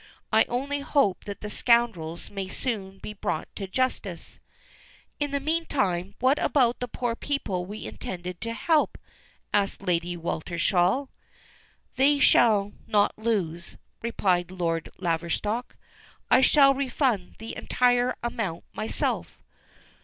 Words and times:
"I 0.33 0.45
only 0.49 0.79
hope 0.79 1.25
that 1.25 1.41
the 1.41 1.49
scoundrels 1.51 2.31
may 2.31 2.45
be 2.45 2.49
soon 2.49 2.97
brought 3.21 3.55
to 3.55 3.67
justice." 3.67 4.39
"In 5.19 5.29
the 5.29 5.39
meantime 5.39 6.15
what 6.17 6.39
about 6.39 6.79
the 6.79 6.87
poor 6.87 7.15
people 7.15 7.67
we 7.67 7.85
intended 7.85 8.41
to 8.41 8.53
help?" 8.53 8.97
asked 9.53 9.83
Lady 9.83 10.17
Weltershall. 10.17 11.09
"They 11.97 12.17
shall 12.17 12.73
not 12.87 13.15
lose," 13.15 13.77
replied 14.01 14.49
Lord 14.49 14.89
Laverstock. 14.97 15.75
"I 16.31 16.41
shall 16.41 16.73
refund 16.73 17.35
the 17.37 17.55
entire 17.55 18.15
amount 18.23 18.63
myself." 18.73 19.43